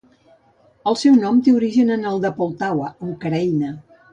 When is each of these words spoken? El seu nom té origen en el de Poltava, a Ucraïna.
El 0.91 0.97
seu 1.01 1.17
nom 1.25 1.43
té 1.49 1.53
origen 1.57 1.91
en 1.99 2.09
el 2.13 2.25
de 2.27 2.33
Poltava, 2.41 2.91
a 2.97 3.11
Ucraïna. 3.13 3.75